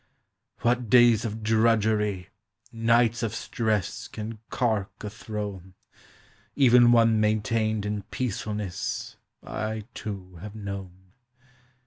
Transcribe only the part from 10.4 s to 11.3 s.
known.